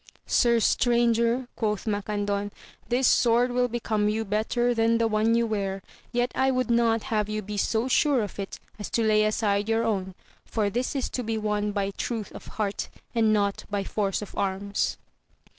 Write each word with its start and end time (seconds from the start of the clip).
Sir 0.25 0.59
stranger, 0.59 1.47
quoth 1.55 1.85
Macandon, 1.85 2.51
this 2.89 3.05
sword 3.05 3.51
will 3.51 3.67
become 3.67 4.09
you 4.09 4.25
better 4.25 4.73
than 4.73 4.97
the 4.97 5.07
one 5.07 5.35
you 5.35 5.45
wear, 5.45 5.83
yet 6.11 6.31
I 6.33 6.49
would 6.49 6.71
not 6.71 7.03
have 7.03 7.29
you 7.29 7.43
be 7.43 7.55
so 7.57 7.87
sure 7.87 8.23
of 8.23 8.39
it 8.39 8.59
as 8.79 8.89
to 8.97 9.03
lay 9.03 9.23
aside 9.23 9.69
your 9.69 9.83
own, 9.83 10.15
for 10.43 10.71
this 10.71 10.95
is 10.95 11.07
to 11.11 11.21
be 11.23 11.37
won 11.37 11.71
by 11.71 11.91
truth 11.91 12.31
of 12.31 12.47
heart, 12.57 12.89
and 13.13 13.31
not 13.31 13.65
by 13.69 13.83
force 13.83 14.23
of 14.23 14.35
arms. 14.35 14.97